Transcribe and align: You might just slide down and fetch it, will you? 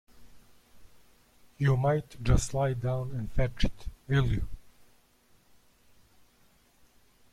You 1.59 1.77
might 1.77 2.23
just 2.23 2.47
slide 2.47 2.81
down 2.81 3.11
and 3.11 3.31
fetch 3.31 3.65
it, 3.65 3.87
will 4.07 4.25
you? 4.25 4.47